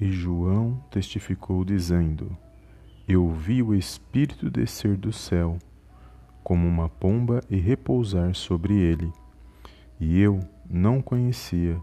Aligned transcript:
E 0.00 0.12
João 0.12 0.80
testificou, 0.90 1.64
dizendo: 1.64 2.36
Eu 3.06 3.28
vi 3.30 3.62
o 3.62 3.74
Espírito 3.74 4.48
descer 4.48 4.96
do 4.96 5.12
céu, 5.12 5.58
como 6.44 6.68
uma 6.68 6.88
pomba, 6.88 7.42
e 7.50 7.56
repousar 7.56 8.32
sobre 8.34 8.74
ele. 8.74 9.12
E 9.98 10.20
eu 10.20 10.38
não 10.70 11.02
conhecia, 11.02 11.82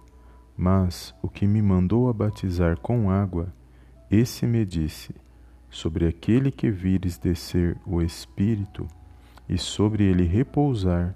mas 0.55 1.13
o 1.21 1.27
que 1.27 1.45
me 1.45 1.61
mandou 1.61 2.07
a 2.07 2.13
batizar 2.13 2.79
com 2.79 3.11
água, 3.11 3.53
esse 4.09 4.47
me 4.47 4.65
disse: 4.65 5.13
Sobre 5.69 6.07
aquele 6.07 6.51
que 6.51 6.71
vires 6.71 7.17
descer 7.17 7.77
o 7.85 8.01
Espírito, 8.01 8.87
e 9.49 9.57
sobre 9.57 10.05
ele 10.05 10.23
repousar, 10.23 11.13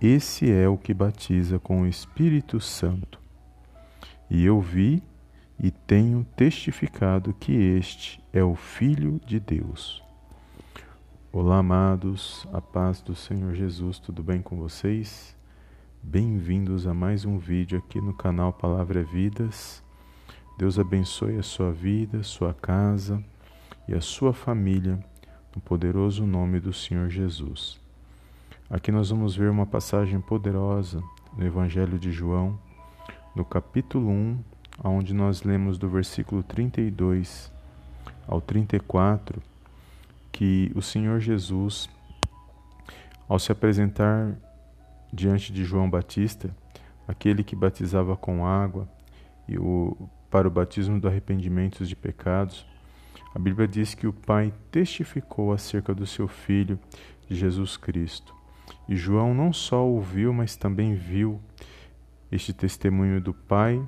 esse 0.00 0.48
é 0.48 0.68
o 0.68 0.78
que 0.78 0.94
batiza 0.94 1.58
com 1.58 1.82
o 1.82 1.86
Espírito 1.86 2.60
Santo. 2.60 3.20
E 4.30 4.44
eu 4.44 4.60
vi 4.60 5.02
e 5.60 5.72
tenho 5.72 6.24
testificado 6.36 7.34
que 7.34 7.52
este 7.52 8.22
é 8.32 8.44
o 8.44 8.54
Filho 8.54 9.20
de 9.26 9.40
Deus. 9.40 10.02
Olá, 11.32 11.58
amados, 11.58 12.46
a 12.52 12.60
paz 12.60 13.02
do 13.02 13.14
Senhor 13.14 13.54
Jesus, 13.54 13.98
tudo 13.98 14.22
bem 14.22 14.40
com 14.40 14.56
vocês? 14.56 15.36
Bem-vindos 16.00 16.86
a 16.86 16.94
mais 16.94 17.24
um 17.24 17.38
vídeo 17.38 17.76
aqui 17.76 18.00
no 18.00 18.14
canal 18.14 18.52
Palavra 18.52 19.02
Vidas. 19.02 19.82
Deus 20.56 20.78
abençoe 20.78 21.36
a 21.38 21.42
sua 21.42 21.72
vida, 21.72 22.22
sua 22.22 22.54
casa 22.54 23.22
e 23.88 23.94
a 23.94 24.00
sua 24.00 24.32
família, 24.32 25.00
no 25.54 25.60
poderoso 25.60 26.24
nome 26.24 26.60
do 26.60 26.72
Senhor 26.72 27.10
Jesus. 27.10 27.80
Aqui 28.70 28.92
nós 28.92 29.10
vamos 29.10 29.34
ver 29.34 29.50
uma 29.50 29.66
passagem 29.66 30.20
poderosa 30.20 31.02
no 31.36 31.44
Evangelho 31.44 31.98
de 31.98 32.12
João, 32.12 32.56
no 33.34 33.44
capítulo 33.44 34.08
1, 34.08 34.38
onde 34.82 35.12
nós 35.12 35.42
lemos 35.42 35.78
do 35.78 35.88
versículo 35.88 36.42
32 36.42 37.52
ao 38.26 38.40
34, 38.40 39.42
que 40.30 40.70
o 40.74 40.82
Senhor 40.82 41.18
Jesus, 41.20 41.88
ao 43.28 43.38
se 43.38 43.50
apresentar 43.50 44.36
diante 45.12 45.52
de 45.52 45.64
João 45.64 45.88
Batista, 45.88 46.54
aquele 47.06 47.42
que 47.42 47.56
batizava 47.56 48.16
com 48.16 48.46
água 48.46 48.88
e 49.48 49.58
o, 49.58 49.96
para 50.30 50.46
o 50.46 50.50
batismo 50.50 51.00
do 51.00 51.08
arrependimento 51.08 51.84
de 51.84 51.96
pecados, 51.96 52.66
a 53.34 53.38
Bíblia 53.38 53.66
diz 53.66 53.94
que 53.94 54.06
o 54.06 54.12
Pai 54.12 54.52
testificou 54.70 55.52
acerca 55.52 55.94
do 55.94 56.06
seu 56.06 56.28
Filho, 56.28 56.78
Jesus 57.28 57.76
Cristo. 57.76 58.34
E 58.88 58.96
João 58.96 59.34
não 59.34 59.52
só 59.52 59.84
ouviu, 59.84 60.32
mas 60.32 60.56
também 60.56 60.94
viu 60.94 61.40
este 62.30 62.52
testemunho 62.52 63.20
do 63.20 63.32
Pai 63.32 63.82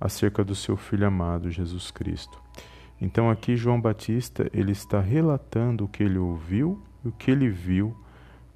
acerca 0.00 0.44
do 0.44 0.54
seu 0.54 0.76
filho 0.76 1.06
amado 1.06 1.50
Jesus 1.50 1.90
Cristo. 1.90 2.40
Então 3.00 3.30
aqui 3.30 3.56
João 3.56 3.80
Batista, 3.80 4.48
ele 4.52 4.72
está 4.72 5.00
relatando 5.00 5.84
o 5.84 5.88
que 5.88 6.02
ele 6.02 6.18
ouviu 6.18 6.80
e 7.04 7.08
o 7.08 7.12
que 7.12 7.30
ele 7.30 7.48
viu 7.48 7.96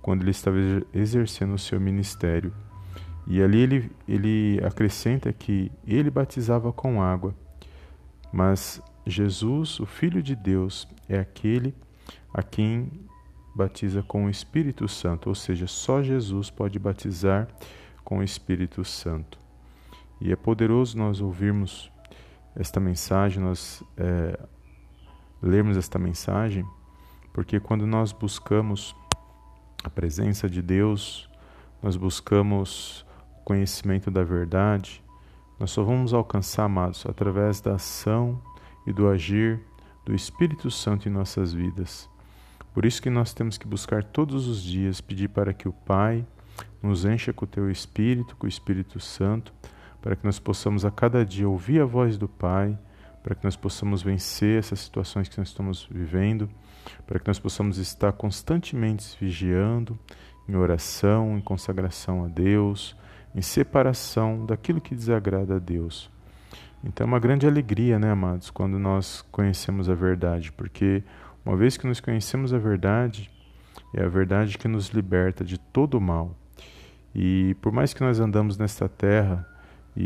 quando 0.01 0.23
ele 0.23 0.31
estava 0.31 0.57
exercendo 0.95 1.55
o 1.55 1.59
seu 1.59 1.81
ministério. 1.81 2.53
E 3.27 3.43
ali 3.43 3.59
ele, 3.59 3.91
ele 4.09 4.61
acrescenta 4.65 5.33
que 5.33 5.71
ele 5.87 6.11
batizava 6.11 6.73
com 6.73 7.03
água, 7.03 7.35
mas 8.33 8.83
Jesus, 9.07 9.79
o 9.79 9.87
Filho 9.87 10.23
de 10.23 10.35
Deus, 10.35 10.89
é 11.09 11.19
aquele 11.19 11.75
a 12.33 12.43
quem 12.43 12.91
batiza 13.55 14.03
com 14.03 14.27
o 14.27 14.31
Espírito 14.31 14.89
Santo, 14.89 15.29
ou 15.29 15.35
seja, 15.35 15.67
só 15.67 16.03
Jesus 16.03 16.51
pode 16.51 16.79
batizar 16.79 17.49
com 18.05 18.19
o 18.19 18.23
Espírito 18.23 18.85
Santo. 18.85 19.40
E 20.21 20.33
é 20.33 20.37
poderoso 20.37 20.99
nós 20.99 21.21
ouvirmos 21.21 21.91
esta 22.55 22.79
mensagem, 22.79 23.43
nós 23.43 23.83
é, 23.97 24.39
lermos 25.43 25.77
esta 25.77 25.99
mensagem, 25.99 26.65
porque 27.33 27.59
quando 27.59 27.87
nós 27.87 28.13
buscamos 28.13 28.95
a 29.83 29.89
presença 29.89 30.49
de 30.49 30.61
Deus, 30.61 31.31
nós 31.83 31.97
buscamos 31.97 33.07
o 33.41 33.45
conhecimento 33.45 34.11
da 34.11 34.23
verdade, 34.23 35.03
nós 35.59 35.71
só 35.71 35.83
vamos 35.83 36.13
alcançar, 36.13 36.65
amados, 36.65 37.07
através 37.07 37.61
da 37.61 37.75
ação 37.75 38.41
e 38.87 38.93
do 38.93 39.09
agir 39.09 39.61
do 40.05 40.15
Espírito 40.15 40.71
Santo 40.71 41.09
em 41.09 41.13
nossas 41.13 41.53
vidas. 41.53 42.09
Por 42.73 42.85
isso 42.85 43.03
que 43.03 43.11
nós 43.11 43.33
temos 43.35 43.59
que 43.59 43.67
buscar 43.67 44.05
todos 44.05 44.47
os 44.47 44.63
dias, 44.63 45.01
pedir 45.01 45.29
para 45.29 45.53
que 45.53 45.69
o 45.69 45.73
Pai 45.73 46.27
nos 46.83 47.05
encha 47.05 47.33
com 47.33 47.45
o 47.45 47.49
teu 47.49 47.71
Espírito, 47.71 48.37
com 48.37 48.47
o 48.47 48.49
Espírito 48.49 49.01
Santo, 49.01 49.53
para 50.01 50.17
que 50.17 50.25
nós 50.25 50.39
possamos 50.39 50.85
a 50.85 50.91
cada 50.91 51.25
dia 51.25 51.49
ouvir 51.49 51.81
a 51.81 51.85
voz 51.85 52.17
do 52.17 52.29
Pai, 52.29 52.79
para 53.23 53.35
que 53.35 53.45
nós 53.45 53.57
possamos 53.57 54.03
vencer 54.03 54.59
essas 54.59 54.81
situações 54.81 55.29
que 55.29 55.39
nós 55.39 55.49
estamos 55.49 55.87
vivendo, 55.91 56.49
para 57.07 57.19
que 57.19 57.29
nós 57.29 57.39
possamos 57.39 57.79
estar 57.79 58.13
constantemente 58.13 59.17
vigiando, 59.21 59.99
em 60.49 60.57
oração, 60.57 61.37
em 61.37 61.41
consagração 61.41 62.25
a 62.25 62.29
Deus, 62.29 62.97
em 63.35 63.43
separação 63.43 64.45
daquilo 64.45 64.81
que 64.81 64.95
desagrada 64.95 65.57
a 65.57 65.59
Deus. 65.59 66.11
Então 66.83 67.05
é 67.05 67.09
uma 67.09 67.19
grande 67.19 67.47
alegria, 67.47 67.99
né, 67.99 68.11
amados, 68.11 68.51
quando 68.51 68.79
nós 68.79 69.23
conhecemos 69.31 69.89
a 69.89 69.95
verdade, 69.95 70.51
porque 70.51 71.05
uma 71.45 71.57
vez 71.57 71.77
que 71.77 71.87
nós 71.87 72.01
conhecemos 72.01 72.53
a 72.55 72.59
verdade, 72.59 73.31
é 73.95 74.03
a 74.03 74.09
verdade 74.09 74.57
que 74.57 74.67
nos 74.67 74.89
liberta 74.89 75.45
de 75.45 75.59
todo 75.59 75.99
o 75.99 76.01
mal. 76.01 76.35
E 77.15 77.55
por 77.61 77.73
mais 77.73 77.93
que 77.93 78.01
nós 78.01 78.19
andamos 78.19 78.57
nesta 78.57 78.89
terra 78.89 79.47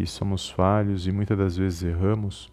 e 0.03 0.06
somos 0.06 0.50
falhos 0.50 1.06
e 1.06 1.12
muitas 1.12 1.37
das 1.37 1.56
vezes 1.56 1.82
erramos, 1.82 2.53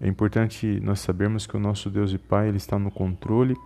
é 0.00 0.06
importante 0.06 0.80
nós 0.80 1.00
sabermos 1.00 1.46
que 1.46 1.56
o 1.56 1.60
nosso 1.60 1.90
Deus 1.90 2.12
e 2.12 2.18
Pai 2.18 2.48
ele 2.48 2.56
está 2.56 2.78
no 2.78 2.90
controle 2.90 3.56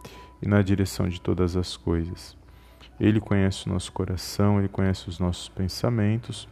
e 0.41 0.49
na 0.49 0.63
direção 0.63 1.09
de 1.09 1.21
todas 1.21 1.57
as 1.57 1.77
coisas. 1.77 2.37
Ele 2.99 3.21
conhece 3.21 3.67
o 3.67 3.73
nosso 3.73 3.93
coração, 3.93 4.59
ele 4.59 4.69
conhece 4.69 5.09
os 5.09 5.19
nossos 5.19 5.49
pensamentos. 5.49 6.49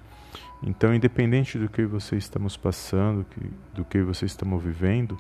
Então, 0.62 0.94
independente 0.94 1.58
do 1.58 1.68
que 1.68 1.86
você 1.86 2.16
estamos 2.16 2.56
passando, 2.56 3.24
do 3.74 3.84
que 3.84 4.02
você 4.02 4.26
estamos 4.26 4.62
vivendo, 4.62 5.18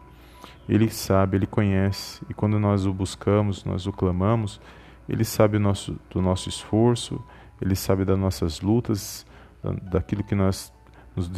ele 0.68 0.90
sabe, 0.90 1.38
ele 1.38 1.46
conhece, 1.46 2.22
e 2.28 2.34
quando 2.34 2.58
nós 2.58 2.84
o 2.84 2.92
buscamos, 2.92 3.64
nós 3.64 3.86
o 3.86 3.92
clamamos, 3.92 4.60
ele 5.08 5.24
sabe 5.24 5.58
nosso, 5.58 5.98
do 6.10 6.20
nosso 6.20 6.48
esforço, 6.48 7.22
ele 7.60 7.74
sabe 7.74 8.04
das 8.04 8.18
nossas 8.18 8.60
lutas, 8.60 9.26
daquilo 9.90 10.22
que 10.22 10.34
nós 10.34 10.72
nos 11.14 11.28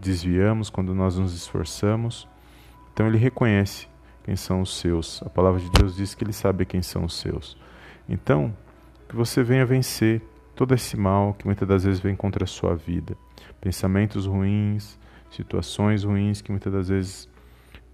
desviamos, 0.00 0.70
quando 0.70 0.94
nós 0.94 1.18
nos 1.18 1.34
esforçamos. 1.34 2.28
Então 2.92 3.06
ele 3.06 3.18
reconhece 3.18 3.88
quem 4.24 4.36
são 4.36 4.60
os 4.60 4.78
seus. 4.78 5.22
A 5.22 5.30
palavra 5.30 5.60
de 5.60 5.70
Deus 5.70 5.96
diz 5.96 6.14
que 6.14 6.24
ele 6.24 6.32
sabe 6.32 6.64
quem 6.64 6.82
são 6.82 7.04
os 7.04 7.18
seus. 7.18 7.56
Então, 8.08 8.54
que 9.08 9.16
você 9.16 9.42
venha 9.42 9.64
vencer 9.64 10.22
todo 10.54 10.74
esse 10.74 10.96
mal 10.96 11.34
que 11.34 11.46
muitas 11.46 11.68
das 11.68 11.84
vezes 11.84 12.00
vem 12.00 12.16
contra 12.16 12.44
a 12.44 12.46
sua 12.46 12.74
vida. 12.74 13.16
Pensamentos 13.60 14.26
ruins, 14.26 14.98
situações 15.30 16.04
ruins 16.04 16.40
que 16.40 16.50
muitas 16.50 16.72
das 16.72 16.88
vezes 16.88 17.28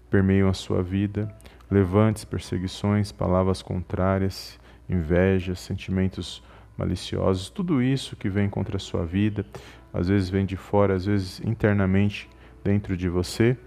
permeiam 0.09 0.49
a 0.49 0.53
sua 0.53 0.81
vida, 0.81 1.35
levantes, 1.69 2.23
perseguições, 2.23 3.11
palavras 3.11 3.61
contrárias, 3.61 4.59
invejas, 4.87 5.59
sentimentos 5.59 6.43
maliciosos, 6.77 7.49
tudo 7.49 7.81
isso 7.81 8.15
que 8.15 8.29
vem 8.29 8.49
contra 8.49 8.77
a 8.77 8.79
sua 8.79 9.05
vida, 9.05 9.45
às 9.93 10.07
vezes 10.07 10.29
vem 10.29 10.45
de 10.45 10.57
fora, 10.57 10.95
às 10.95 11.05
vezes 11.05 11.39
internamente 11.41 12.29
dentro 12.63 12.97
de 12.97 13.07
você. 13.07 13.57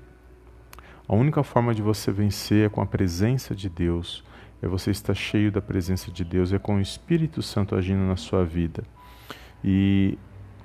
A 1.09 1.15
única 1.15 1.43
forma 1.43 1.75
de 1.75 1.83
você 1.83 2.11
vencer 2.11 2.67
é 2.67 2.69
com 2.69 2.81
a 2.81 2.87
presença 2.87 3.55
de 3.55 3.69
Deus, 3.69 4.25
é 4.61 4.67
você 4.67 4.91
estar 4.91 5.15
cheio 5.15 5.53
da 5.53 5.61
presença 5.61 6.11
de 6.11 6.25
Deus, 6.25 6.53
é 6.53 6.59
com 6.59 6.77
o 6.77 6.81
Espírito 6.81 7.43
Santo 7.43 7.77
agindo 7.77 8.01
na 8.01 8.17
sua 8.17 8.45
vida. 8.45 8.83
E 9.63 10.19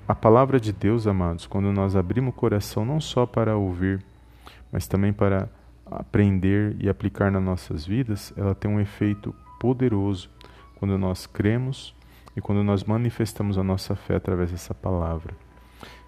a 0.08 0.14
palavra 0.14 0.58
de 0.58 0.72
Deus, 0.72 1.06
amados, 1.06 1.46
quando 1.46 1.72
nós 1.72 1.94
abrimos 1.94 2.34
o 2.34 2.36
coração 2.36 2.84
não 2.84 3.00
só 3.00 3.24
para 3.24 3.56
ouvir, 3.56 4.04
mas 4.72 4.88
também 4.88 5.12
para 5.12 5.48
aprender 5.86 6.74
e 6.80 6.88
aplicar 6.88 7.30
nas 7.30 7.42
nossas 7.42 7.86
vidas, 7.86 8.32
ela 8.36 8.54
tem 8.54 8.70
um 8.70 8.80
efeito 8.80 9.34
poderoso 9.60 10.28
quando 10.76 10.98
nós 10.98 11.26
cremos 11.26 11.94
e 12.36 12.40
quando 12.40 12.62
nós 12.62 12.84
manifestamos 12.84 13.58
a 13.58 13.62
nossa 13.62 13.94
fé 13.94 14.16
através 14.16 14.50
dessa 14.50 14.74
palavra. 14.74 15.34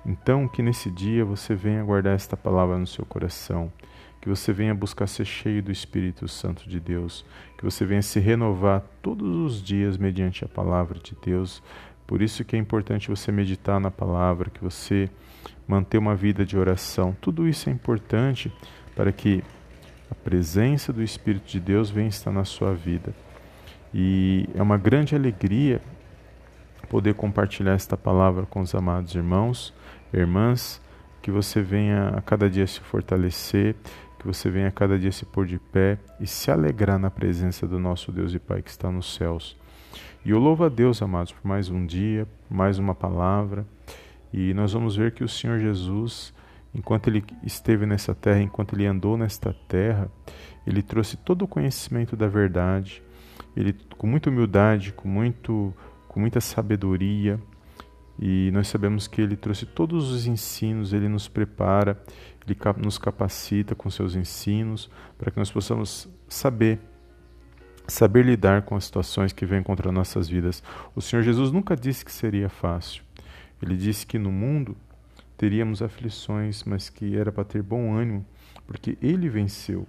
Então, 0.07 0.47
que 0.47 0.63
nesse 0.63 0.91
dia 0.91 1.25
você 1.25 1.55
venha 1.55 1.83
guardar 1.83 2.15
esta 2.15 2.37
palavra 2.37 2.79
no 2.79 2.87
seu 2.87 3.05
coração, 3.07 3.73
que 4.21 4.29
você 4.29 4.53
venha 4.53 4.75
buscar 4.75 5.07
ser 5.07 5.25
cheio 5.25 5.63
do 5.63 5.71
Espírito 5.71 6.27
Santo 6.29 6.69
de 6.69 6.79
Deus, 6.79 7.25
que 7.59 7.65
você 7.65 7.85
venha 7.85 8.03
se 8.03 8.21
renovar 8.21 8.83
todos 9.03 9.29
os 9.29 9.63
dias 9.63 9.97
mediante 9.97 10.45
a 10.45 10.49
palavra 10.49 10.99
de 10.99 11.17
Deus. 11.23 11.63
Por 12.07 12.21
isso 12.21 12.45
que 12.45 12.55
é 12.55 12.59
importante 12.59 13.09
você 13.09 13.33
meditar 13.33 13.81
na 13.81 13.91
palavra, 13.91 14.51
que 14.51 14.63
você 14.63 15.09
manter 15.67 15.99
uma 15.99 16.15
vida 16.15 16.45
de 16.45 16.57
oração. 16.57 17.17
Tudo 17.21 17.49
isso 17.49 17.69
é 17.69 17.73
importante 17.73 18.53
para 18.95 19.11
que 19.11 19.43
a 20.11 20.15
presença 20.15 20.93
do 20.93 21.03
Espírito 21.03 21.47
de 21.47 21.61
Deus 21.61 21.91
venha 21.91 22.09
estar 22.09 22.31
na 22.31 22.45
sua 22.45 22.75
vida. 22.75 23.15
E 23.93 24.49
é 24.55 24.63
uma 24.63 24.77
grande 24.77 25.15
alegria 25.15 25.81
poder 26.95 27.15
compartilhar 27.15 27.73
esta 27.73 27.97
palavra 27.97 28.47
com 28.47 28.61
os 28.61 28.73
amados 28.73 29.17
irmãos, 29.17 29.75
irmãs, 30.13 30.81
que 31.21 31.29
você 31.29 31.61
venha 31.61 32.11
a 32.11 32.23
cada 32.23 32.49
dia 32.49 32.69
se 32.69 32.79
fortalecer, 32.79 33.75
que 34.17 34.25
você 34.25 34.49
venha 34.49 34.69
a 34.69 34.71
cada 34.71 34.97
dia 34.97 35.11
se 35.11 35.25
pôr 35.25 35.45
de 35.45 35.59
pé 35.59 35.99
e 36.21 36.27
se 36.29 36.53
alegrar 36.53 36.97
na 36.97 37.11
presença 37.11 37.67
do 37.67 37.81
nosso 37.81 38.13
Deus 38.13 38.33
e 38.33 38.39
Pai 38.39 38.63
que 38.63 38.71
está 38.71 38.93
nos 38.93 39.13
céus. 39.13 39.57
E 40.25 40.31
eu 40.31 40.39
louvo 40.39 40.63
a 40.63 40.69
Deus, 40.69 41.03
amados, 41.03 41.33
por 41.33 41.45
mais 41.45 41.69
um 41.69 41.85
dia, 41.85 42.29
mais 42.49 42.79
uma 42.79 42.95
palavra. 42.95 43.67
E 44.33 44.55
nós 44.55 44.73
vamos 44.73 44.95
ver 44.95 45.11
que 45.11 45.25
o 45.25 45.29
Senhor 45.29 45.59
Jesus, 45.59 46.33
enquanto 46.73 47.09
ele 47.09 47.25
esteve 47.43 47.87
nessa 47.87 48.15
terra, 48.15 48.41
enquanto 48.41 48.77
ele 48.77 48.87
andou 48.87 49.17
nesta 49.17 49.53
terra, 49.67 50.09
ele 50.65 50.81
trouxe 50.81 51.17
todo 51.17 51.43
o 51.43 51.49
conhecimento 51.49 52.15
da 52.15 52.29
verdade. 52.29 53.03
Ele 53.57 53.75
com 53.99 54.07
muita 54.07 54.31
humildade, 54.31 54.93
com 54.93 55.09
muito 55.09 55.75
com 56.15 56.21
muita 56.21 56.41
sabedoria, 56.41 57.41
e 58.17 58.49
nós 58.53 58.69
sabemos 58.69 59.09
que 59.09 59.21
ele 59.21 59.35
trouxe 59.35 59.67
todos 59.67 60.13
os 60.13 60.29
ensinos, 60.29 60.93
ele 60.93 61.09
nos 61.09 61.27
prepara, 61.27 62.01
ele 62.47 62.57
nos 62.81 62.99
capacita 62.99 63.75
com 63.75 63.91
seus 63.91 64.15
ensinos 64.15 64.89
para 65.19 65.33
que 65.33 65.39
nós 65.39 65.51
possamos 65.51 66.09
saber 66.29 66.79
saber 67.89 68.25
lidar 68.25 68.63
com 68.63 68.77
as 68.77 68.85
situações 68.85 69.33
que 69.33 69.45
vêm 69.45 69.61
contra 69.61 69.91
nossas 69.91 70.29
vidas. 70.29 70.63
O 70.95 71.03
Senhor 71.03 71.23
Jesus 71.23 71.51
nunca 71.51 71.75
disse 71.75 72.05
que 72.05 72.13
seria 72.13 72.49
fácil. 72.49 73.03
Ele 73.61 73.77
disse 73.77 74.07
que 74.07 74.17
no 74.17 74.31
mundo 74.31 74.77
teríamos 75.37 75.83
aflições, 75.83 76.63
mas 76.63 76.89
que 76.89 77.17
era 77.19 77.33
para 77.33 77.45
ter 77.45 77.61
bom 77.61 77.93
ânimo, 77.93 78.25
porque 78.69 78.97
ele 79.03 79.29
venceu. 79.29 79.85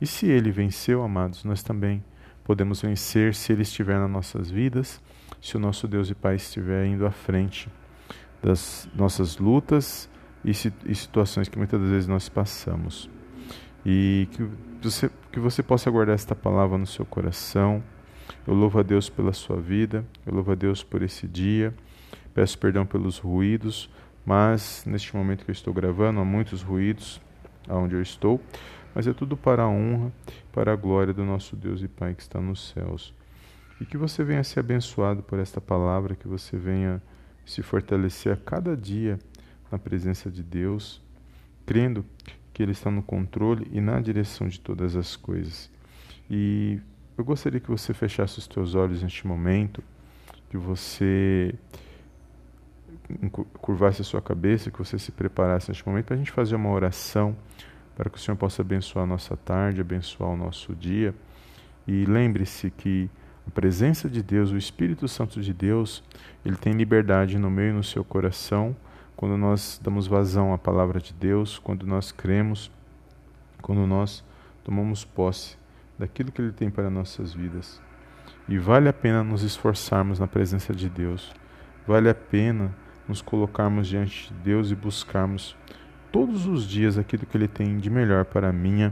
E 0.00 0.06
se 0.06 0.26
ele 0.26 0.50
venceu, 0.50 1.00
amados, 1.00 1.44
nós 1.44 1.62
também 1.62 2.02
podemos 2.42 2.82
vencer 2.82 3.36
se 3.36 3.52
ele 3.52 3.62
estiver 3.62 4.00
nas 4.00 4.10
nossas 4.10 4.50
vidas, 4.50 5.00
se 5.40 5.56
o 5.56 5.60
nosso 5.60 5.88
Deus 5.88 6.10
e 6.10 6.14
Pai 6.14 6.36
estiver 6.36 6.86
indo 6.86 7.06
à 7.06 7.10
frente 7.10 7.68
das 8.42 8.88
nossas 8.94 9.38
lutas 9.38 10.08
e, 10.44 10.54
situações 10.54 11.48
que 11.48 11.58
muitas 11.58 11.80
vezes 11.80 12.08
nós 12.08 12.28
passamos. 12.28 13.10
E 13.84 14.28
que 14.32 14.48
você, 14.82 15.10
que 15.32 15.40
você 15.40 15.62
possa 15.62 15.90
guardar 15.90 16.14
esta 16.14 16.34
palavra 16.34 16.78
no 16.78 16.86
seu 16.86 17.04
coração. 17.04 17.82
Eu 18.46 18.54
louvo 18.54 18.78
a 18.78 18.82
Deus 18.82 19.08
pela 19.08 19.32
sua 19.32 19.60
vida, 19.60 20.04
eu 20.24 20.34
louvo 20.34 20.52
a 20.52 20.54
Deus 20.54 20.82
por 20.82 21.02
esse 21.02 21.26
dia. 21.26 21.74
Peço 22.32 22.58
perdão 22.58 22.86
pelos 22.86 23.18
ruídos, 23.18 23.90
mas 24.24 24.84
neste 24.86 25.14
momento 25.16 25.44
que 25.44 25.50
eu 25.50 25.54
estou 25.54 25.74
gravando, 25.74 26.20
há 26.20 26.24
muitos 26.24 26.62
ruídos 26.62 27.20
aonde 27.68 27.94
eu 27.94 28.02
estou, 28.02 28.40
mas 28.94 29.06
é 29.06 29.12
tudo 29.12 29.36
para 29.36 29.62
a 29.62 29.68
honra, 29.68 30.12
para 30.52 30.72
a 30.72 30.76
glória 30.76 31.12
do 31.12 31.24
nosso 31.24 31.56
Deus 31.56 31.82
e 31.82 31.88
Pai 31.88 32.14
que 32.14 32.22
está 32.22 32.40
nos 32.40 32.70
céus. 32.70 33.14
E 33.80 33.86
que 33.86 33.96
você 33.96 34.22
venha 34.22 34.44
ser 34.44 34.60
abençoado 34.60 35.22
por 35.22 35.38
esta 35.38 35.60
palavra, 35.60 36.14
que 36.14 36.28
você 36.28 36.56
venha 36.56 37.02
se 37.46 37.62
fortalecer 37.62 38.32
a 38.32 38.36
cada 38.36 38.76
dia 38.76 39.18
na 39.72 39.78
presença 39.78 40.30
de 40.30 40.42
Deus, 40.42 41.02
crendo 41.64 42.04
que 42.52 42.62
Ele 42.62 42.72
está 42.72 42.90
no 42.90 43.02
controle 43.02 43.66
e 43.72 43.80
na 43.80 44.00
direção 44.00 44.46
de 44.46 44.60
todas 44.60 44.94
as 44.96 45.16
coisas. 45.16 45.70
E 46.28 46.78
eu 47.16 47.24
gostaria 47.24 47.58
que 47.58 47.70
você 47.70 47.94
fechasse 47.94 48.38
os 48.38 48.46
teus 48.46 48.74
olhos 48.74 49.02
neste 49.02 49.26
momento, 49.26 49.82
que 50.50 50.56
você 50.56 51.54
curvasse 53.60 54.02
a 54.02 54.04
sua 54.04 54.22
cabeça, 54.22 54.70
que 54.70 54.78
você 54.78 54.98
se 54.98 55.10
preparasse 55.10 55.68
neste 55.70 55.86
momento 55.86 56.06
para 56.06 56.14
a 56.14 56.18
gente 56.18 56.30
fazer 56.30 56.54
uma 56.54 56.70
oração, 56.70 57.36
para 57.96 58.08
que 58.08 58.16
o 58.16 58.20
Senhor 58.20 58.36
possa 58.36 58.62
abençoar 58.62 59.04
a 59.04 59.06
nossa 59.06 59.36
tarde, 59.36 59.80
abençoar 59.80 60.30
o 60.30 60.36
nosso 60.36 60.74
dia. 60.74 61.14
E 61.86 62.04
lembre-se 62.04 62.70
que 62.70 63.10
a 63.46 63.50
presença 63.50 64.08
de 64.08 64.22
Deus, 64.22 64.50
o 64.50 64.56
Espírito 64.56 65.08
Santo 65.08 65.40
de 65.40 65.52
Deus, 65.52 66.02
ele 66.44 66.56
tem 66.56 66.72
liberdade 66.72 67.38
no 67.38 67.50
meio 67.50 67.70
e 67.70 67.74
no 67.74 67.84
seu 67.84 68.04
coração 68.04 68.76
quando 69.20 69.36
nós 69.36 69.78
damos 69.84 70.06
vazão 70.06 70.54
à 70.54 70.56
palavra 70.56 70.98
de 70.98 71.12
Deus, 71.12 71.58
quando 71.58 71.86
nós 71.86 72.10
cremos, 72.10 72.70
quando 73.60 73.86
nós 73.86 74.24
tomamos 74.64 75.04
posse 75.04 75.58
daquilo 75.98 76.32
que 76.32 76.40
Ele 76.40 76.52
tem 76.52 76.70
para 76.70 76.88
nossas 76.88 77.34
vidas. 77.34 77.82
E 78.48 78.58
vale 78.58 78.88
a 78.88 78.94
pena 78.94 79.22
nos 79.22 79.42
esforçarmos 79.42 80.18
na 80.18 80.26
presença 80.26 80.72
de 80.72 80.88
Deus, 80.88 81.34
vale 81.86 82.08
a 82.08 82.14
pena 82.14 82.74
nos 83.06 83.20
colocarmos 83.20 83.88
diante 83.88 84.32
de 84.32 84.40
Deus 84.40 84.70
e 84.70 84.74
buscarmos 84.74 85.54
todos 86.10 86.46
os 86.46 86.66
dias 86.66 86.96
aquilo 86.96 87.26
que 87.26 87.36
Ele 87.36 87.46
tem 87.46 87.76
de 87.76 87.90
melhor 87.90 88.24
para 88.24 88.48
a 88.48 88.52
minha 88.54 88.90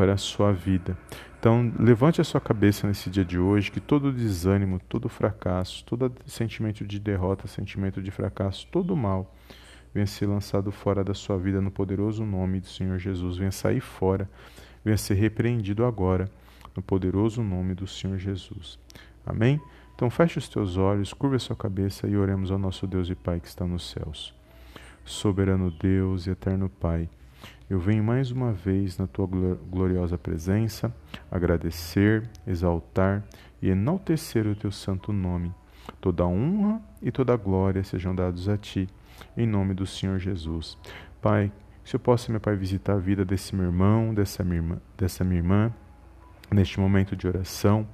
para 0.00 0.14
a 0.14 0.16
sua 0.16 0.50
vida. 0.50 0.96
Então, 1.38 1.70
levante 1.78 2.22
a 2.22 2.24
sua 2.24 2.40
cabeça 2.40 2.86
nesse 2.86 3.10
dia 3.10 3.22
de 3.22 3.38
hoje, 3.38 3.70
que 3.70 3.80
todo 3.80 4.10
desânimo, 4.10 4.80
todo 4.88 5.10
fracasso, 5.10 5.84
todo 5.84 6.10
sentimento 6.24 6.86
de 6.86 6.98
derrota, 6.98 7.46
sentimento 7.46 8.00
de 8.00 8.10
fracasso, 8.10 8.66
todo 8.72 8.96
mal, 8.96 9.30
venha 9.92 10.06
ser 10.06 10.24
lançado 10.24 10.72
fora 10.72 11.04
da 11.04 11.12
sua 11.12 11.36
vida 11.36 11.60
no 11.60 11.70
poderoso 11.70 12.24
nome 12.24 12.60
do 12.60 12.66
Senhor 12.66 12.98
Jesus. 12.98 13.36
Venha 13.36 13.52
sair 13.52 13.80
fora, 13.80 14.26
venha 14.82 14.96
ser 14.96 15.16
repreendido 15.16 15.84
agora, 15.84 16.30
no 16.74 16.80
poderoso 16.80 17.42
nome 17.42 17.74
do 17.74 17.86
Senhor 17.86 18.16
Jesus. 18.16 18.78
Amém? 19.26 19.60
Então, 19.94 20.08
feche 20.08 20.38
os 20.38 20.48
teus 20.48 20.78
olhos, 20.78 21.12
curva 21.12 21.36
a 21.36 21.38
sua 21.38 21.56
cabeça 21.56 22.08
e 22.08 22.16
oremos 22.16 22.50
ao 22.50 22.58
nosso 22.58 22.86
Deus 22.86 23.10
e 23.10 23.14
Pai 23.14 23.38
que 23.38 23.48
está 23.48 23.66
nos 23.66 23.90
céus. 23.90 24.34
Soberano 25.04 25.70
Deus 25.70 26.26
e 26.26 26.30
eterno 26.30 26.70
Pai, 26.70 27.06
eu 27.68 27.78
venho 27.78 28.02
mais 28.02 28.30
uma 28.30 28.52
vez 28.52 28.98
na 28.98 29.06
tua 29.06 29.26
gloriosa 29.26 30.18
presença 30.18 30.94
agradecer, 31.30 32.28
exaltar 32.46 33.24
e 33.62 33.68
enaltecer 33.68 34.46
o 34.46 34.56
teu 34.56 34.72
santo 34.72 35.12
nome. 35.12 35.54
Toda 36.00 36.26
honra 36.26 36.80
e 37.00 37.12
toda 37.12 37.36
glória 37.36 37.84
sejam 37.84 38.14
dados 38.14 38.48
a 38.48 38.56
ti, 38.56 38.88
em 39.36 39.46
nome 39.46 39.74
do 39.74 39.86
Senhor 39.86 40.18
Jesus. 40.18 40.76
Pai, 41.20 41.52
se 41.84 41.96
eu 41.96 42.00
possa, 42.00 42.30
meu 42.30 42.40
Pai, 42.40 42.56
visitar 42.56 42.94
a 42.94 42.98
vida 42.98 43.24
desse 43.24 43.54
meu 43.54 43.66
irmão, 43.66 44.12
dessa 44.12 44.42
minha 44.42 44.56
irmã, 44.56 44.78
dessa 44.96 45.24
minha 45.24 45.40
irmã 45.40 45.74
neste 46.52 46.80
momento 46.80 47.16
de 47.16 47.26
oração, 47.26 47.86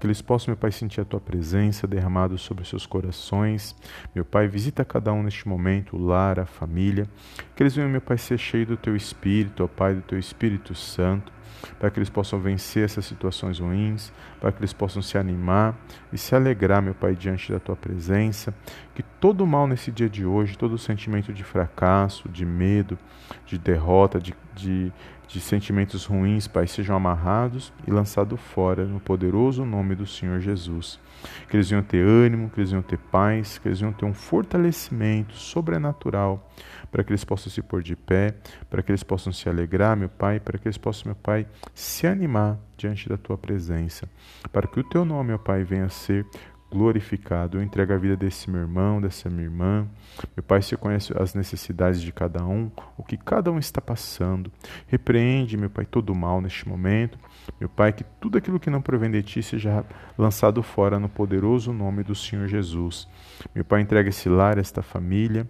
que 0.00 0.06
eles 0.06 0.20
possam, 0.20 0.52
meu 0.52 0.56
Pai, 0.56 0.72
sentir 0.72 1.00
a 1.00 1.04
tua 1.04 1.20
presença 1.20 1.86
derramada 1.86 2.36
sobre 2.36 2.64
seus 2.64 2.86
corações. 2.86 3.74
Meu 4.14 4.24
Pai, 4.24 4.46
visita 4.48 4.84
cada 4.84 5.12
um 5.12 5.22
neste 5.22 5.48
momento, 5.48 5.96
o 5.96 6.04
lar, 6.04 6.38
a 6.38 6.46
família, 6.46 7.08
que 7.54 7.62
eles 7.62 7.74
venham, 7.74 7.90
meu 7.90 8.00
Pai, 8.00 8.18
ser 8.18 8.38
cheios 8.38 8.68
do 8.68 8.76
teu 8.76 8.94
Espírito, 8.94 9.64
ó 9.64 9.66
Pai, 9.66 9.94
do 9.94 10.02
teu 10.02 10.18
Espírito 10.18 10.74
Santo, 10.74 11.32
para 11.78 11.90
que 11.90 11.98
eles 11.98 12.10
possam 12.10 12.38
vencer 12.38 12.84
essas 12.84 13.04
situações 13.04 13.58
ruins, 13.58 14.12
para 14.40 14.52
que 14.52 14.60
eles 14.60 14.72
possam 14.72 15.02
se 15.02 15.16
animar 15.18 15.76
e 16.12 16.18
se 16.18 16.34
alegrar, 16.34 16.82
meu 16.82 16.94
Pai, 16.94 17.14
diante 17.14 17.52
da 17.52 17.58
tua 17.58 17.76
presença. 17.76 18.54
Que 18.94 19.02
todo 19.02 19.46
mal 19.46 19.66
nesse 19.66 19.90
dia 19.90 20.08
de 20.08 20.24
hoje, 20.24 20.56
todo 20.56 20.76
sentimento 20.78 21.32
de 21.32 21.44
fracasso, 21.44 22.28
de 22.28 22.44
medo, 22.44 22.98
de 23.46 23.58
derrota, 23.58 24.20
de, 24.20 24.34
de 24.54 24.92
de 25.32 25.40
sentimentos 25.40 26.04
ruins, 26.04 26.46
Pai, 26.46 26.66
sejam 26.66 26.94
amarrados 26.94 27.72
e 27.86 27.90
lançados 27.90 28.38
fora 28.38 28.84
no 28.84 29.00
poderoso 29.00 29.64
nome 29.64 29.94
do 29.94 30.06
Senhor 30.06 30.38
Jesus. 30.40 31.00
Que 31.48 31.56
eles 31.56 31.70
venham 31.70 31.82
ter 31.82 32.06
ânimo, 32.06 32.50
que 32.50 32.60
eles 32.60 32.70
venham 32.70 32.82
ter 32.82 32.98
paz, 32.98 33.56
que 33.56 33.66
eles 33.66 33.80
venham 33.80 33.94
ter 33.94 34.04
um 34.04 34.12
fortalecimento 34.12 35.34
sobrenatural 35.34 36.46
para 36.92 37.02
que 37.02 37.10
eles 37.10 37.24
possam 37.24 37.50
se 37.50 37.62
pôr 37.62 37.82
de 37.82 37.96
pé, 37.96 38.36
para 38.68 38.82
que 38.82 38.92
eles 38.92 39.02
possam 39.02 39.32
se 39.32 39.48
alegrar, 39.48 39.96
meu 39.96 40.10
Pai, 40.10 40.38
para 40.38 40.58
que 40.58 40.68
eles 40.68 40.78
possam, 40.78 41.06
meu 41.06 41.16
Pai, 41.16 41.46
se 41.74 42.06
animar 42.06 42.58
diante 42.76 43.08
da 43.08 43.16
tua 43.16 43.38
presença, 43.38 44.08
para 44.52 44.68
que 44.68 44.78
o 44.78 44.84
teu 44.84 45.04
nome, 45.04 45.28
meu 45.28 45.38
Pai, 45.38 45.64
venha 45.64 45.86
a 45.86 45.88
ser 45.88 46.26
glorificado. 46.72 47.58
Eu 47.58 47.62
entrego 47.62 47.92
a 47.92 47.98
vida 47.98 48.16
desse 48.16 48.50
meu 48.50 48.62
irmão, 48.62 49.00
dessa 49.00 49.28
minha 49.28 49.44
irmã. 49.44 49.86
Meu 50.34 50.42
Pai, 50.42 50.62
você 50.62 50.76
conhece 50.76 51.12
as 51.18 51.34
necessidades 51.34 52.00
de 52.00 52.10
cada 52.12 52.44
um, 52.44 52.70
o 52.96 53.04
que 53.04 53.16
cada 53.16 53.52
um 53.52 53.58
está 53.58 53.80
passando. 53.80 54.50
Repreende, 54.86 55.56
meu 55.56 55.68
Pai, 55.68 55.84
todo 55.84 56.10
o 56.10 56.16
mal 56.16 56.40
neste 56.40 56.66
momento. 56.66 57.18
Meu 57.60 57.68
Pai, 57.68 57.92
que 57.92 58.04
tudo 58.20 58.38
aquilo 58.38 58.58
que 58.58 58.70
não 58.70 58.80
provém 58.80 59.10
de 59.10 59.22
ti 59.22 59.42
seja 59.42 59.84
lançado 60.16 60.62
fora 60.62 60.98
no 60.98 61.08
poderoso 61.08 61.72
nome 61.72 62.02
do 62.02 62.14
Senhor 62.14 62.48
Jesus. 62.48 63.06
Meu 63.54 63.64
Pai, 63.64 63.82
entrega 63.82 64.08
esse 64.08 64.28
lar, 64.28 64.56
esta 64.56 64.82
família, 64.82 65.46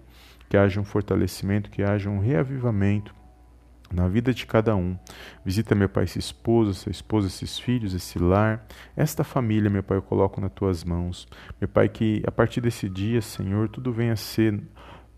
que 0.52 0.56
haja 0.58 0.78
um 0.78 0.84
fortalecimento, 0.84 1.70
que 1.70 1.82
haja 1.82 2.10
um 2.10 2.18
reavivamento 2.18 3.14
na 3.90 4.06
vida 4.06 4.34
de 4.34 4.44
cada 4.44 4.76
um. 4.76 4.98
Visita, 5.42 5.74
meu 5.74 5.88
Pai, 5.88 6.04
essa 6.04 6.18
esposa, 6.18 6.72
essa 6.72 6.90
esposa, 6.90 7.26
esses 7.26 7.58
filhos, 7.58 7.94
esse 7.94 8.18
lar, 8.18 8.62
esta 8.94 9.24
família, 9.24 9.70
meu 9.70 9.82
Pai, 9.82 9.96
eu 9.96 10.02
coloco 10.02 10.42
nas 10.42 10.52
tuas 10.52 10.84
mãos. 10.84 11.26
Meu 11.58 11.68
Pai, 11.68 11.88
que 11.88 12.22
a 12.26 12.30
partir 12.30 12.60
desse 12.60 12.86
dia, 12.86 13.22
Senhor, 13.22 13.66
tudo 13.70 13.94
venha 13.94 14.12
a 14.12 14.16
ser 14.16 14.62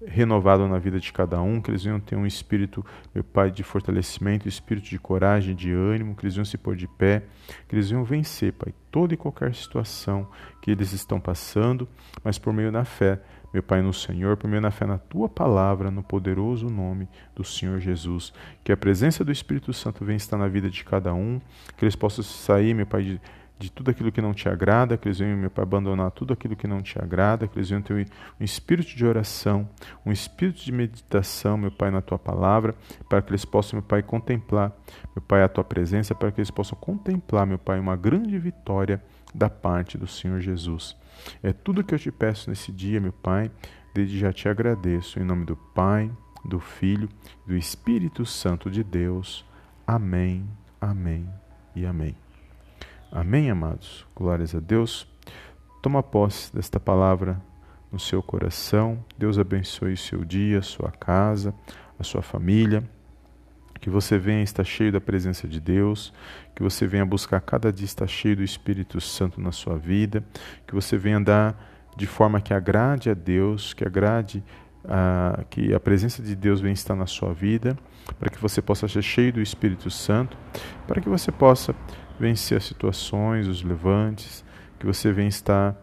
renovado 0.07 0.69
na 0.69 0.79
vida 0.79 1.01
de 1.01 1.13
cada 1.13 1.43
um, 1.43 1.61
que 1.61 1.69
eles 1.69 1.83
venham 1.83 1.99
ter 1.99 2.15
um 2.15 2.27
espírito, 2.27 2.87
meu 3.13 3.25
Pai, 3.25 3.51
de 3.51 3.65
fortalecimento, 3.65 4.47
espírito 4.47 4.89
de 4.89 5.01
coragem, 5.01 5.57
de 5.57 5.73
ânimo, 5.73 6.15
que 6.15 6.25
eles 6.25 6.37
venham 6.37 6.45
se 6.45 6.57
pôr 6.57 6.77
de 6.77 6.87
pé, 6.87 7.25
que 7.67 7.75
eles 7.75 7.91
venham 7.91 8.05
vencer, 8.05 8.53
Pai, 8.53 8.73
toda 8.89 9.15
e 9.15 9.17
qualquer 9.17 9.53
situação 9.53 10.29
que 10.63 10.71
eles 10.71 10.93
estão 10.93 11.19
passando, 11.19 11.89
mas 12.23 12.39
por 12.39 12.53
meio 12.53 12.71
da 12.71 12.85
fé, 12.85 13.21
meu 13.55 13.63
Pai, 13.63 13.81
no 13.81 13.93
Senhor, 13.93 14.37
por 14.37 14.51
meio 14.51 14.61
da 14.61 14.73
fé 14.73 14.85
na 14.85 14.99
Tua 14.99 15.29
palavra, 15.29 15.89
no 15.89 16.03
poderoso 16.03 16.69
nome 16.69 17.09
do 17.37 17.45
Senhor 17.45 17.79
Jesus. 17.79 18.33
Que 18.65 18.73
a 18.73 18.77
presença 18.77 19.25
do 19.25 19.31
Espírito 19.31 19.73
Santo 19.73 20.05
venha 20.05 20.17
estar 20.17 20.37
na 20.37 20.49
vida 20.49 20.69
de 20.69 20.83
cada 20.85 21.15
um, 21.15 21.41
que 21.77 21.85
eles 21.85 21.95
possam 21.95 22.25
sair, 22.25 22.75
meu 22.75 22.85
Pai, 22.85 23.05
de, 23.05 23.21
de 23.57 23.71
tudo 23.71 23.93
aquilo 23.93 24.11
que 24.11 24.21
não 24.21 24.35
te 24.35 24.49
agrada, 24.49 24.97
que 24.97 25.07
eles 25.07 25.21
venham, 25.21 25.37
meu 25.37 25.51
Pai, 25.51 25.63
abandonar 25.63 26.11
tudo 26.11 26.33
aquilo 26.33 26.57
que 26.57 26.67
não 26.67 26.83
te 26.83 26.99
agrada, 27.01 27.47
que 27.47 27.57
eles 27.57 27.69
venham 27.69 27.81
ter 27.81 27.95
um 28.41 28.43
espírito 28.43 28.97
de 28.97 29.07
oração, 29.07 29.69
um 30.05 30.11
espírito 30.11 30.61
de 30.65 30.73
meditação, 30.73 31.57
meu 31.57 31.71
Pai, 31.71 31.93
na 31.93 32.03
tua 32.03 32.19
palavra, 32.19 32.75
para 33.09 33.23
que 33.23 33.31
eles 33.31 33.45
possam, 33.45 33.79
meu 33.79 33.87
Pai, 33.87 34.03
contemplar, 34.03 34.73
meu 35.15 35.23
Pai, 35.23 35.45
a 35.45 35.49
tua 35.49 35.63
presença, 35.63 36.13
para 36.13 36.33
que 36.33 36.41
eles 36.41 36.51
possam 36.51 36.77
contemplar, 36.77 37.47
meu 37.47 37.59
Pai, 37.59 37.79
uma 37.79 37.95
grande 37.95 38.37
vitória 38.37 39.01
da 39.33 39.49
parte 39.49 39.97
do 39.97 40.09
Senhor 40.09 40.41
Jesus. 40.41 40.97
É 41.43 41.53
tudo 41.53 41.85
que 41.85 41.95
eu 41.95 41.99
te 41.99 42.11
peço 42.11 42.51
nesse 42.51 42.73
dia, 42.73 43.01
meu 43.01 43.13
Pai, 43.13 43.51
desde 43.95 44.19
já 44.19 44.33
te 44.33 44.49
agradeço, 44.49 45.19
em 45.19 45.25
nome 45.25 45.45
do 45.45 45.57
Pai, 45.57 46.11
do 46.45 46.61
Filho, 46.61 47.09
do 47.47 47.57
Espírito 47.57 48.27
Santo 48.27 48.71
de 48.71 48.85
Deus. 48.85 49.45
Amém, 49.87 50.49
amém 50.81 51.29
e 51.75 51.87
amém. 51.87 52.17
Amém, 53.11 53.51
amados? 53.51 54.07
Glórias 54.15 54.55
a 54.55 54.61
Deus. 54.61 55.07
Toma 55.81 56.03
posse 56.03 56.55
desta 56.55 56.81
palavra 56.81 57.41
no 57.93 57.99
seu 57.99 58.23
coração. 58.23 59.05
Deus 59.17 59.39
abençoe 59.39 59.93
o 59.93 59.99
seu 59.99 60.25
dia, 60.25 60.59
a 60.59 60.63
sua 60.63 60.91
casa, 60.91 61.55
a 61.99 62.03
sua 62.03 62.23
família. 62.23 62.83
Que 63.85 63.91
você 63.91 64.17
venha 64.17 64.43
estar 64.43 64.65
cheio 64.65 64.91
da 64.91 64.99
presença 64.99 65.47
de 65.47 65.61
Deus, 65.61 66.11
que 66.55 66.63
você 66.63 66.87
venha 66.87 67.05
buscar 67.05 67.39
cada 67.43 67.71
dia 67.71 67.85
estar 67.85 68.07
cheio 68.07 68.35
do 68.35 68.43
Espírito 68.43 68.99
Santo 68.99 69.39
na 69.39 69.53
sua 69.53 69.77
vida, 69.77 70.25
que 70.67 70.75
você 70.75 70.97
venha 70.97 71.19
andar 71.19 71.55
de 71.95 72.07
forma 72.07 72.41
que 72.41 72.55
agrade 72.55 73.11
a 73.11 73.13
Deus, 73.13 73.75
que 73.75 73.85
agrade 73.85 74.43
a, 74.89 75.45
que 75.51 75.75
a 75.75 75.79
presença 75.79 76.23
de 76.23 76.35
Deus 76.35 76.63
venha 76.63 76.73
estar 76.73 76.97
na 76.97 77.05
sua 77.05 77.35
vida, 77.35 77.77
para 78.19 78.31
que 78.31 78.39
você 78.39 78.63
possa 78.63 78.89
ser 78.89 79.03
cheio 79.03 79.35
do 79.35 79.43
Espírito 79.43 79.91
Santo, 79.91 80.35
para 80.87 80.99
que 80.99 81.09
você 81.11 81.31
possa 81.31 81.75
vencer 82.19 82.57
as 82.57 82.65
situações, 82.65 83.47
os 83.47 83.63
levantes, 83.63 84.43
que 84.79 84.87
você 84.87 85.13
venha 85.13 85.29
estar 85.29 85.77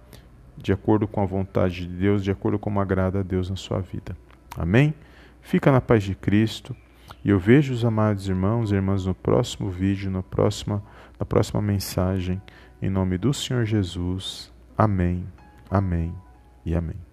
de 0.58 0.74
acordo 0.74 1.08
com 1.08 1.22
a 1.22 1.26
vontade 1.28 1.86
de 1.86 1.94
Deus, 1.94 2.24
de 2.24 2.32
acordo 2.32 2.58
com 2.58 2.64
como 2.64 2.80
agrada 2.80 3.20
a 3.20 3.24
Deus 3.24 3.48
na 3.48 3.56
sua 3.56 3.80
vida. 3.80 4.18
Amém? 4.58 4.92
Fica 5.40 5.72
na 5.72 5.80
paz 5.80 6.02
de 6.02 6.16
Cristo. 6.16 6.76
E 7.24 7.30
eu 7.30 7.40
vejo 7.40 7.74
os 7.74 7.86
amados 7.86 8.28
irmãos 8.28 8.72
e 8.72 8.76
irmãs 8.76 9.06
no 9.06 9.14
próximo 9.14 9.70
vídeo, 9.70 10.10
na 10.10 10.24
próxima, 10.24 10.84
na 11.20 11.26
próxima 11.26 11.62
mensagem. 11.62 12.42
Em 12.82 12.90
nome 12.90 13.18
do 13.18 13.34
Senhor 13.34 13.64
Jesus. 13.66 14.52
Amém, 14.78 15.26
amém 15.70 16.14
e 16.66 16.76
amém. 16.76 17.11